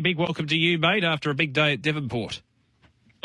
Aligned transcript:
Big 0.00 0.16
welcome 0.16 0.46
to 0.46 0.56
you, 0.56 0.78
mate, 0.78 1.02
after 1.02 1.30
a 1.30 1.34
big 1.34 1.52
day 1.52 1.72
at 1.72 1.82
Devonport. 1.82 2.40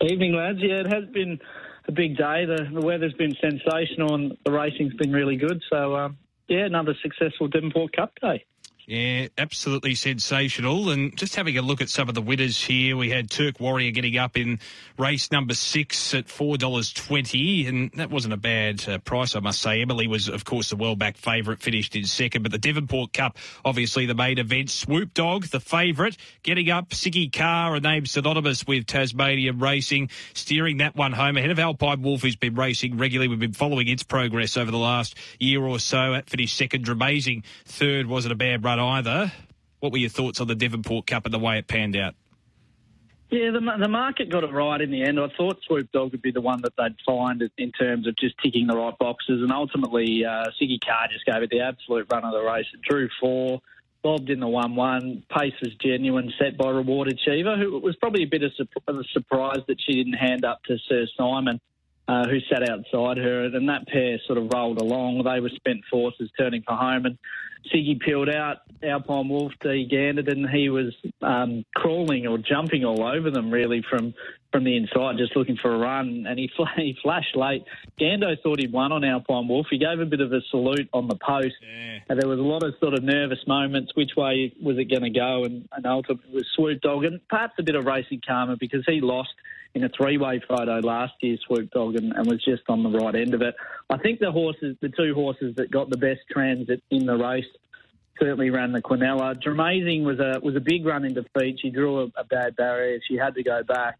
Evening, 0.00 0.34
lads. 0.34 0.58
Yeah, 0.62 0.80
it 0.80 0.86
has 0.86 1.04
been 1.12 1.38
a 1.86 1.92
big 1.92 2.16
day. 2.16 2.46
The, 2.46 2.68
the 2.72 2.80
weather's 2.80 3.12
been 3.14 3.34
sensational 3.40 4.14
and 4.14 4.36
the 4.46 4.52
racing's 4.52 4.94
been 4.94 5.12
really 5.12 5.36
good. 5.36 5.62
So, 5.70 5.94
um, 5.94 6.16
yeah, 6.48 6.64
another 6.64 6.94
successful 7.02 7.48
Devonport 7.48 7.94
Cup 7.94 8.12
day. 8.20 8.44
Yeah, 8.86 9.28
absolutely 9.38 9.94
sensational. 9.94 10.90
And 10.90 11.16
just 11.16 11.36
having 11.36 11.56
a 11.56 11.62
look 11.62 11.80
at 11.80 11.88
some 11.88 12.10
of 12.10 12.14
the 12.14 12.20
winners 12.20 12.62
here, 12.62 12.98
we 12.98 13.08
had 13.08 13.30
Turk 13.30 13.58
Warrior 13.58 13.90
getting 13.92 14.18
up 14.18 14.36
in 14.36 14.60
race 14.98 15.32
number 15.32 15.54
six 15.54 16.12
at 16.12 16.28
four 16.28 16.58
dollars 16.58 16.92
twenty, 16.92 17.66
and 17.66 17.90
that 17.92 18.10
wasn't 18.10 18.34
a 18.34 18.36
bad 18.36 18.86
uh, 18.86 18.98
price, 18.98 19.34
I 19.34 19.40
must 19.40 19.62
say. 19.62 19.80
Emily 19.80 20.06
was, 20.06 20.28
of 20.28 20.44
course, 20.44 20.68
the 20.68 20.76
well 20.76 20.96
back 20.96 21.16
favourite, 21.16 21.60
finished 21.60 21.96
in 21.96 22.04
second. 22.04 22.42
But 22.42 22.52
the 22.52 22.58
Devonport 22.58 23.14
Cup, 23.14 23.38
obviously 23.64 24.04
the 24.04 24.14
main 24.14 24.38
event. 24.38 24.68
Swoop 24.68 25.14
Dog, 25.14 25.46
the 25.46 25.60
favourite, 25.60 26.18
getting 26.42 26.68
up. 26.68 26.90
Siggy 26.90 27.32
Carr, 27.32 27.76
a 27.76 27.80
name 27.80 28.04
synonymous 28.04 28.66
with 28.66 28.84
Tasmanian 28.84 29.60
racing, 29.60 30.10
steering 30.34 30.76
that 30.78 30.94
one 30.94 31.12
home 31.12 31.38
ahead 31.38 31.50
of 31.50 31.58
Alpine 31.58 32.02
Wolf, 32.02 32.20
who's 32.20 32.36
been 32.36 32.54
racing 32.54 32.98
regularly. 32.98 33.28
We've 33.28 33.38
been 33.38 33.54
following 33.54 33.88
its 33.88 34.02
progress 34.02 34.58
over 34.58 34.70
the 34.70 34.76
last 34.76 35.16
year 35.40 35.62
or 35.64 35.78
so. 35.78 36.12
It 36.12 36.28
finished 36.28 36.54
second, 36.54 36.84
Dramazing 36.84 37.44
third. 37.64 38.08
Wasn't 38.08 38.30
a 38.30 38.36
bad 38.36 38.62
run 38.62 38.73
either. 38.78 39.32
What 39.80 39.92
were 39.92 39.98
your 39.98 40.10
thoughts 40.10 40.40
on 40.40 40.48
the 40.48 40.54
Devonport 40.54 41.06
Cup 41.06 41.24
and 41.26 41.34
the 41.34 41.38
way 41.38 41.58
it 41.58 41.66
panned 41.66 41.96
out? 41.96 42.14
Yeah, 43.30 43.50
the, 43.50 43.60
the 43.80 43.88
market 43.88 44.30
got 44.30 44.44
it 44.44 44.52
right 44.52 44.80
in 44.80 44.90
the 44.90 45.02
end. 45.02 45.18
I 45.18 45.26
thought 45.36 45.58
Swoop 45.66 45.90
Dog 45.92 46.12
would 46.12 46.22
be 46.22 46.30
the 46.30 46.40
one 46.40 46.60
that 46.62 46.72
they'd 46.78 46.94
find 47.04 47.42
in 47.58 47.72
terms 47.72 48.06
of 48.06 48.16
just 48.16 48.36
ticking 48.42 48.66
the 48.66 48.76
right 48.76 48.96
boxes, 48.98 49.42
and 49.42 49.50
ultimately 49.50 50.24
uh, 50.24 50.44
Siggy 50.60 50.78
Carr 50.84 51.08
just 51.12 51.24
gave 51.26 51.42
it 51.42 51.50
the 51.50 51.60
absolute 51.60 52.06
run 52.12 52.24
of 52.24 52.32
the 52.32 52.42
race. 52.42 52.66
It 52.72 52.82
drew 52.82 53.08
four, 53.20 53.60
bobbed 54.02 54.30
in 54.30 54.38
the 54.38 54.46
1-1. 54.46 55.24
Pace 55.28 55.54
was 55.60 55.74
genuine, 55.80 56.32
set 56.38 56.56
by 56.56 56.68
Reward 56.70 57.08
Achiever, 57.08 57.56
who 57.56 57.78
was 57.80 57.96
probably 57.96 58.22
a 58.22 58.26
bit 58.26 58.42
of 58.44 58.52
a 58.60 59.04
surprise 59.12 59.60
that 59.66 59.80
she 59.80 59.94
didn't 59.94 60.12
hand 60.12 60.44
up 60.44 60.62
to 60.64 60.76
Sir 60.88 61.06
Simon. 61.16 61.60
Uh, 62.06 62.28
who 62.28 62.38
sat 62.52 62.68
outside 62.68 63.16
her, 63.16 63.44
and 63.44 63.66
that 63.66 63.88
pair 63.88 64.18
sort 64.26 64.36
of 64.36 64.50
rolled 64.52 64.78
along. 64.78 65.22
They 65.24 65.40
were 65.40 65.48
spent 65.48 65.80
forces 65.90 66.30
turning 66.38 66.62
for 66.62 66.74
home, 66.74 67.06
and 67.06 67.16
Siggy 67.72 67.98
peeled 67.98 68.28
out 68.28 68.58
Alpine 68.82 69.28
Wolf 69.28 69.52
to 69.62 69.68
Gando, 69.68 70.30
and 70.30 70.48
he 70.50 70.68
was 70.68 70.94
um, 71.22 71.64
crawling 71.74 72.26
or 72.26 72.36
jumping 72.36 72.84
all 72.84 73.02
over 73.02 73.30
them 73.30 73.50
really 73.50 73.82
from 73.88 74.12
from 74.54 74.62
the 74.62 74.76
inside, 74.76 75.16
just 75.18 75.34
looking 75.34 75.56
for 75.60 75.74
a 75.74 75.78
run. 75.78 76.26
And 76.28 76.38
he, 76.38 76.48
he 76.76 76.96
flashed 77.02 77.34
late. 77.34 77.64
Gando 78.00 78.40
thought 78.40 78.60
he'd 78.60 78.72
won 78.72 78.92
on 78.92 79.02
Alpine 79.02 79.48
Wolf. 79.48 79.66
He 79.68 79.78
gave 79.78 79.98
a 79.98 80.06
bit 80.06 80.20
of 80.20 80.32
a 80.32 80.40
salute 80.48 80.88
on 80.92 81.08
the 81.08 81.16
post, 81.16 81.56
yeah. 81.60 81.98
and 82.08 82.20
there 82.20 82.28
was 82.28 82.38
a 82.38 82.42
lot 82.42 82.62
of 82.62 82.74
sort 82.78 82.94
of 82.94 83.02
nervous 83.02 83.40
moments. 83.48 83.90
Which 83.96 84.12
way 84.16 84.52
was 84.62 84.78
it 84.78 84.84
going 84.84 85.02
to 85.02 85.18
go? 85.18 85.42
And, 85.42 85.68
and 85.72 85.84
ultimately, 85.84 86.30
it 86.30 86.34
was 86.34 86.46
Swoop 86.54 86.80
Dog, 86.82 87.04
and 87.04 87.20
perhaps 87.28 87.54
a 87.58 87.64
bit 87.64 87.74
of 87.74 87.84
racing 87.84 88.20
karma 88.24 88.56
because 88.56 88.84
he 88.86 89.00
lost 89.00 89.30
in 89.74 89.82
a 89.82 89.88
three-way 89.88 90.40
photo 90.46 90.78
last 90.78 91.14
year, 91.20 91.36
Swoop 91.48 91.72
Dog, 91.72 91.96
and, 91.96 92.12
and, 92.12 92.24
was 92.28 92.40
just 92.44 92.62
on 92.68 92.84
the 92.84 92.90
right 92.90 93.16
end 93.16 93.34
of 93.34 93.42
it. 93.42 93.56
I 93.90 93.98
think 93.98 94.20
the 94.20 94.30
horses, 94.30 94.76
the 94.80 94.88
two 94.88 95.14
horses 95.14 95.56
that 95.56 95.72
got 95.72 95.90
the 95.90 95.96
best 95.96 96.20
transit 96.30 96.80
in 96.92 97.06
the 97.06 97.16
race, 97.16 97.44
certainly 98.20 98.50
ran 98.50 98.70
the 98.70 98.80
Quinella. 98.80 99.34
Dramazing 99.42 100.04
was 100.04 100.20
a 100.20 100.38
was 100.40 100.54
a 100.54 100.60
big 100.60 100.86
run 100.86 101.04
in 101.04 101.14
defeat. 101.14 101.58
She 101.60 101.70
drew 101.70 102.02
a, 102.02 102.04
a 102.16 102.24
bad 102.24 102.54
barrier. 102.54 103.00
She 103.08 103.16
had 103.16 103.34
to 103.34 103.42
go 103.42 103.64
back. 103.64 103.98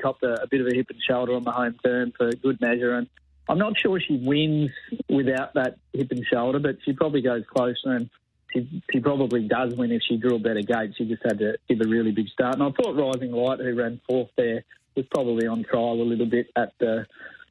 Copped 0.00 0.22
a, 0.22 0.42
a, 0.42 0.46
bit 0.46 0.60
of 0.60 0.66
a 0.66 0.74
hip 0.74 0.86
and 0.90 1.00
shoulder 1.02 1.34
on 1.34 1.44
the 1.44 1.50
home 1.50 1.76
turn 1.84 2.12
for 2.16 2.30
good 2.32 2.60
measure. 2.60 2.94
And 2.94 3.08
I'm 3.48 3.58
not 3.58 3.78
sure 3.78 4.00
she 4.00 4.16
wins 4.16 4.70
without 5.08 5.54
that 5.54 5.76
hip 5.92 6.10
and 6.10 6.24
shoulder, 6.26 6.58
but 6.58 6.76
she 6.84 6.92
probably 6.92 7.22
goes 7.22 7.44
closer 7.54 7.92
and. 7.92 8.10
She, 8.54 8.82
she 8.90 9.00
probably 9.00 9.46
does 9.46 9.74
win 9.74 9.92
if 9.92 10.00
she 10.08 10.16
drew 10.16 10.36
a 10.36 10.38
better 10.38 10.62
gate. 10.62 10.94
She 10.96 11.04
just 11.04 11.22
had 11.22 11.38
to 11.40 11.58
give 11.68 11.82
a 11.82 11.86
really 11.86 12.12
big 12.12 12.28
start. 12.28 12.54
And 12.54 12.62
I 12.62 12.70
thought 12.70 12.96
Rising 12.96 13.30
Light, 13.30 13.58
who 13.58 13.74
ran 13.74 14.00
fourth 14.08 14.30
there, 14.38 14.64
was 14.96 15.04
probably 15.10 15.46
on 15.46 15.64
trial 15.64 16.00
a 16.00 16.02
little 16.02 16.24
bit 16.24 16.46
at 16.56 16.72
the 16.80 17.06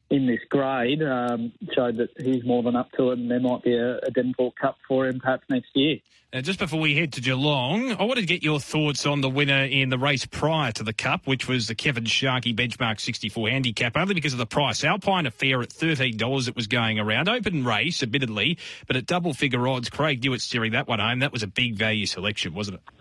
in 0.09 0.25
this 0.25 0.39
grade 0.49 1.03
um, 1.03 1.51
showed 1.73 1.97
that 1.97 2.09
he's 2.17 2.43
more 2.45 2.63
than 2.63 2.75
up 2.75 2.91
to 2.93 3.11
it, 3.11 3.19
and 3.19 3.29
there 3.29 3.39
might 3.39 3.63
be 3.63 3.75
a, 3.75 3.97
a 3.97 4.11
Devonport 4.11 4.55
Cup 4.55 4.77
for 4.87 5.07
him 5.07 5.19
perhaps 5.19 5.43
next 5.49 5.69
year. 5.75 5.97
Now, 6.33 6.41
just 6.41 6.59
before 6.59 6.81
we 6.81 6.93
head 6.93 7.13
to 7.13 7.21
Geelong, 7.21 7.93
I 7.93 8.03
wanted 8.03 8.21
to 8.21 8.27
get 8.27 8.43
your 8.43 8.59
thoughts 8.59 9.05
on 9.05 9.21
the 9.21 9.29
winner 9.29 9.63
in 9.63 9.87
the 9.89 9.97
race 9.97 10.25
prior 10.25 10.73
to 10.73 10.83
the 10.83 10.91
Cup, 10.91 11.25
which 11.25 11.47
was 11.47 11.69
the 11.69 11.75
Kevin 11.75 12.03
Sharkey 12.03 12.53
Benchmark 12.53 12.99
64 12.99 13.49
handicap, 13.49 13.95
only 13.95 14.13
because 14.13 14.33
of 14.33 14.39
the 14.39 14.45
price. 14.45 14.83
Alpine 14.83 15.25
Affair 15.25 15.61
at 15.61 15.69
$13 15.69 16.47
it 16.49 16.55
was 16.55 16.67
going 16.67 16.99
around. 16.99 17.29
Open 17.29 17.63
race, 17.63 18.03
admittedly, 18.03 18.57
but 18.87 18.97
at 18.97 19.05
double 19.05 19.33
figure 19.33 19.65
odds. 19.69 19.89
Craig 19.89 20.21
Newitt 20.21 20.41
steering 20.41 20.73
that 20.73 20.85
one 20.85 20.99
home. 20.99 21.19
That 21.19 21.31
was 21.31 21.43
a 21.43 21.47
big 21.47 21.75
value 21.75 22.05
selection, 22.05 22.53
wasn't 22.53 22.75
it? 22.75 22.96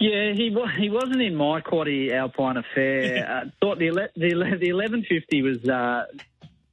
Yeah, 0.00 0.32
he 0.32 0.56
he 0.78 0.88
wasn't 0.88 1.20
in 1.20 1.36
my 1.36 1.60
quaddy 1.60 2.10
Alpine 2.10 2.56
affair. 2.56 3.28
uh, 3.30 3.50
thought 3.60 3.78
the 3.78 3.90
the 4.16 4.56
the 4.58 4.68
eleven 4.68 5.04
fifty 5.06 5.42
was, 5.42 5.62
uh, 5.68 6.06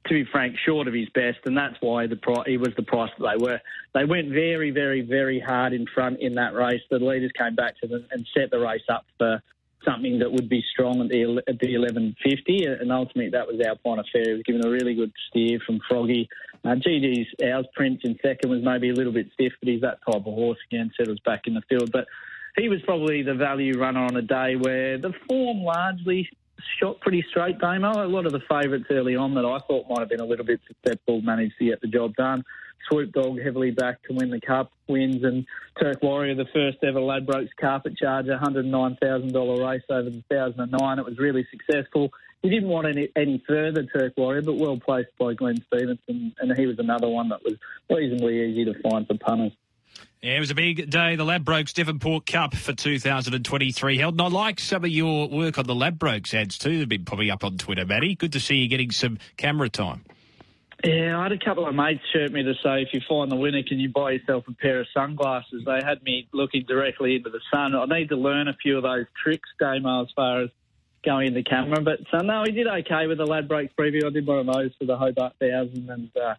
to 0.06 0.14
be 0.14 0.24
frank, 0.24 0.56
short 0.64 0.88
of 0.88 0.94
his 0.94 1.10
best, 1.10 1.40
and 1.44 1.54
that's 1.54 1.76
why 1.80 2.06
the 2.06 2.16
price 2.16 2.44
he 2.46 2.56
was 2.56 2.70
the 2.76 2.82
price 2.82 3.10
that 3.18 3.36
they 3.36 3.44
were. 3.44 3.60
They 3.92 4.06
went 4.06 4.30
very, 4.30 4.70
very, 4.70 5.02
very 5.02 5.40
hard 5.40 5.74
in 5.74 5.84
front 5.94 6.20
in 6.20 6.36
that 6.36 6.54
race. 6.54 6.80
The 6.90 6.98
leaders 7.00 7.30
came 7.38 7.54
back 7.54 7.78
to 7.82 7.86
them 7.86 8.06
and 8.10 8.26
set 8.34 8.50
the 8.50 8.58
race 8.58 8.88
up 8.88 9.04
for 9.18 9.42
something 9.84 10.20
that 10.20 10.32
would 10.32 10.48
be 10.48 10.64
strong 10.72 11.02
at 11.02 11.08
the 11.10 11.42
at 11.46 11.58
the 11.58 11.74
eleven 11.74 12.16
fifty, 12.22 12.64
and 12.64 12.90
ultimately 12.90 13.28
that 13.32 13.46
was 13.46 13.60
Alpine 13.60 13.98
affair. 13.98 14.24
He 14.24 14.32
was 14.32 14.42
given 14.44 14.64
a 14.64 14.70
really 14.70 14.94
good 14.94 15.12
steer 15.28 15.58
from 15.66 15.80
Froggy. 15.86 16.30
Uh, 16.64 16.76
GD's 16.76 17.28
ours 17.44 17.66
Prince 17.74 18.00
in 18.04 18.18
second 18.22 18.50
was 18.50 18.62
maybe 18.62 18.88
a 18.88 18.94
little 18.94 19.12
bit 19.12 19.28
stiff, 19.34 19.52
but 19.60 19.68
he's 19.68 19.82
that 19.82 19.98
type 20.10 20.26
of 20.26 20.34
horse 20.34 20.58
again. 20.72 20.90
Settles 20.96 21.20
back 21.26 21.42
in 21.46 21.52
the 21.52 21.62
field, 21.68 21.92
but 21.92 22.06
he 22.56 22.68
was 22.68 22.80
probably 22.82 23.22
the 23.22 23.34
value 23.34 23.78
runner 23.78 24.00
on 24.00 24.16
a 24.16 24.22
day 24.22 24.56
where 24.56 24.98
the 24.98 25.12
form 25.28 25.62
largely 25.62 26.28
shot 26.80 27.00
pretty 27.00 27.24
straight, 27.30 27.58
Damo. 27.58 28.04
A 28.04 28.06
lot 28.06 28.26
of 28.26 28.32
the 28.32 28.42
favourites 28.48 28.86
early 28.90 29.16
on 29.16 29.34
that 29.34 29.44
I 29.44 29.58
thought 29.66 29.86
might 29.88 30.00
have 30.00 30.08
been 30.08 30.20
a 30.20 30.26
little 30.26 30.44
bit 30.44 30.60
susceptible 30.66 31.20
managed 31.22 31.54
to 31.58 31.66
get 31.66 31.80
the 31.80 31.88
job 31.88 32.14
done. 32.16 32.44
Swoop 32.88 33.12
Dog 33.12 33.40
heavily 33.40 33.70
back 33.70 34.02
to 34.04 34.14
win 34.14 34.30
the 34.30 34.40
Cup 34.40 34.72
wins, 34.86 35.22
and 35.22 35.44
Turk 35.80 36.02
Warrior, 36.02 36.34
the 36.34 36.46
first 36.54 36.78
ever 36.82 37.00
Ladbrokes 37.00 37.50
Carpet 37.60 37.96
Charger, 37.98 38.38
$109,000 38.42 39.68
race 39.68 39.82
over 39.90 40.10
2009. 40.10 40.98
It 40.98 41.04
was 41.04 41.18
really 41.18 41.46
successful. 41.50 42.10
He 42.42 42.50
didn't 42.50 42.68
want 42.68 42.86
any, 42.86 43.08
any 43.16 43.42
further 43.46 43.84
Turk 43.84 44.14
Warrior, 44.16 44.42
but 44.42 44.56
well 44.56 44.78
placed 44.78 45.10
by 45.18 45.34
Glenn 45.34 45.56
Stevenson, 45.66 46.34
and 46.38 46.56
he 46.56 46.66
was 46.66 46.78
another 46.78 47.08
one 47.08 47.28
that 47.28 47.42
was 47.44 47.54
reasonably 47.90 48.42
easy 48.42 48.64
to 48.64 48.80
find 48.80 49.06
for 49.06 49.18
punters. 49.18 49.52
Yeah, 50.22 50.36
it 50.36 50.40
was 50.40 50.50
a 50.50 50.54
big 50.56 50.90
day. 50.90 51.14
The 51.14 51.24
Ladbrokes 51.24 51.72
Devonport 51.74 52.26
Cup 52.26 52.54
for 52.54 52.72
2023 52.72 53.98
held. 53.98 54.14
And 54.14 54.22
I 54.22 54.26
like 54.26 54.58
some 54.58 54.84
of 54.84 54.90
your 54.90 55.28
work 55.28 55.58
on 55.58 55.66
the 55.66 55.74
Ladbrokes 55.74 56.34
ads 56.34 56.58
too. 56.58 56.78
They've 56.78 56.88
been 56.88 57.04
popping 57.04 57.30
up 57.30 57.44
on 57.44 57.56
Twitter, 57.56 57.86
Matty. 57.86 58.16
Good 58.16 58.32
to 58.32 58.40
see 58.40 58.56
you 58.56 58.68
getting 58.68 58.90
some 58.90 59.18
camera 59.36 59.68
time. 59.68 60.04
Yeah, 60.84 61.18
I 61.18 61.24
had 61.24 61.32
a 61.32 61.38
couple 61.38 61.66
of 61.66 61.74
mates 61.74 62.02
chirp 62.12 62.32
me 62.32 62.42
to 62.44 62.54
say, 62.62 62.82
if 62.82 62.88
you 62.92 63.00
find 63.08 63.30
the 63.30 63.36
winner, 63.36 63.62
can 63.64 63.80
you 63.80 63.88
buy 63.88 64.12
yourself 64.12 64.44
a 64.48 64.52
pair 64.52 64.80
of 64.80 64.86
sunglasses? 64.94 65.64
They 65.64 65.80
had 65.84 66.02
me 66.04 66.28
looking 66.32 66.64
directly 66.66 67.16
into 67.16 67.30
the 67.30 67.40
sun. 67.52 67.74
I 67.74 67.84
need 67.86 68.08
to 68.10 68.16
learn 68.16 68.46
a 68.46 68.54
few 68.54 68.76
of 68.76 68.84
those 68.84 69.06
tricks, 69.20 69.48
Damo, 69.58 70.02
as 70.02 70.08
far 70.14 70.42
as 70.42 70.50
going 71.04 71.28
in 71.28 71.34
the 71.34 71.42
camera. 71.42 71.80
But 71.80 72.00
so, 72.12 72.18
no, 72.18 72.44
he 72.44 72.52
did 72.52 72.68
okay 72.68 73.08
with 73.08 73.18
the 73.18 73.24
Ladbrokes 73.24 73.70
preview. 73.78 74.04
I 74.04 74.10
did 74.10 74.26
one 74.26 74.38
of 74.38 74.46
those 74.46 74.70
for 74.78 74.84
the 74.84 74.96
Hobart 74.96 75.34
Thousand, 75.40 75.90
and 75.90 76.10
uh, 76.16 76.34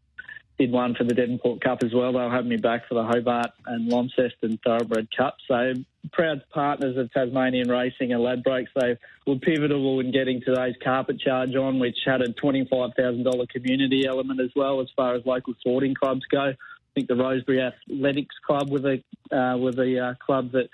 did 0.60 0.72
one 0.72 0.94
for 0.94 1.06
the 1.06 1.14
Devonport 1.14 1.62
Cup 1.62 1.84
as 1.84 1.94
well. 1.94 2.12
They'll 2.12 2.30
have 2.30 2.46
me 2.46 2.58
back 2.58 2.88
for 2.88 2.96
the 2.96 3.04
Hobart 3.04 3.52
and 3.66 3.88
Launceston 3.88 4.60
Thoroughbred 4.64 5.08
Cup. 5.16 5.38
So 5.48 5.74
proud 6.12 6.44
partners 6.54 6.98
of 6.98 7.12
Tasmanian 7.14 7.70
Racing 7.70 8.12
and 8.12 8.22
Ladbrokes. 8.22 8.68
They 8.76 8.98
were 9.26 9.40
pivotal 9.40 10.02
in 10.02 10.12
getting 10.12 10.42
today's 10.42 10.76
carpet 10.84 11.20
charge 11.20 11.56
on, 11.56 11.80
which 11.80 11.98
had 12.06 12.22
a 12.22 12.34
$25,000 12.34 13.50
community 13.50 14.06
element 14.06 14.42
as 14.42 14.52
well 14.54 14.82
as 14.82 14.88
far 14.96 15.16
as 15.16 15.26
local 15.26 15.54
sporting 15.60 15.96
clubs 15.96 16.26
go. 16.30 16.50
I 16.50 16.56
think 16.94 17.08
the 17.08 17.16
Rosebery 17.16 17.62
Athletics 17.62 18.36
Club 18.46 18.70
were 18.70 18.80
the, 18.80 19.04
uh, 19.32 19.58
were 19.58 19.72
the 19.72 20.00
uh, 20.00 20.14
club 20.26 20.52
that 20.52 20.70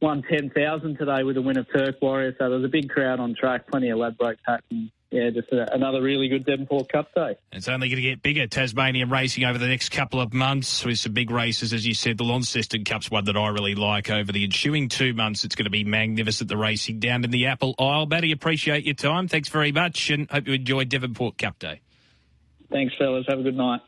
won 0.00 0.22
10,000 0.22 0.96
today 0.96 1.24
with 1.24 1.34
the 1.34 1.42
win 1.42 1.58
of 1.58 1.66
Turk 1.70 1.96
Warrior. 2.00 2.34
So 2.38 2.48
there 2.48 2.58
was 2.58 2.64
a 2.64 2.68
big 2.68 2.88
crowd 2.88 3.20
on 3.20 3.34
track, 3.34 3.66
plenty 3.70 3.90
of 3.90 3.98
Ladbrokes 3.98 4.38
and 4.70 4.90
yeah, 5.10 5.30
just 5.30 5.50
a, 5.52 5.72
another 5.74 6.00
really 6.00 6.28
good 6.28 6.46
Devonport 6.46 6.90
Cup 6.90 7.12
day. 7.14 7.36
It's 7.52 7.68
only 7.68 7.88
going 7.88 8.02
to 8.02 8.08
get 8.08 8.22
bigger, 8.22 8.46
Tasmanian 8.46 9.10
racing 9.10 9.44
over 9.44 9.58
the 9.58 9.66
next 9.66 9.90
couple 9.90 10.20
of 10.20 10.32
months 10.32 10.84
with 10.84 10.98
some 10.98 11.12
big 11.12 11.30
races. 11.30 11.72
As 11.72 11.86
you 11.86 11.94
said, 11.94 12.18
the 12.18 12.24
Launceston 12.24 12.84
Cup's 12.84 13.10
one 13.10 13.24
that 13.24 13.36
I 13.36 13.48
really 13.48 13.74
like 13.74 14.10
over 14.10 14.30
the 14.30 14.44
ensuing 14.44 14.88
two 14.88 15.14
months. 15.14 15.44
It's 15.44 15.54
going 15.54 15.64
to 15.64 15.70
be 15.70 15.84
magnificent, 15.84 16.48
the 16.48 16.56
racing 16.56 17.00
down 17.00 17.24
in 17.24 17.30
the 17.30 17.46
Apple 17.46 17.74
Isle. 17.78 18.06
Matty, 18.06 18.32
appreciate 18.32 18.84
your 18.84 18.94
time. 18.94 19.28
Thanks 19.28 19.48
very 19.48 19.72
much 19.72 20.10
and 20.10 20.30
hope 20.30 20.46
you 20.46 20.54
enjoyed 20.54 20.88
Devonport 20.88 21.38
Cup 21.38 21.58
Day. 21.58 21.80
Thanks, 22.70 22.94
fellas. 22.96 23.26
Have 23.28 23.40
a 23.40 23.42
good 23.42 23.56
night. 23.56 23.78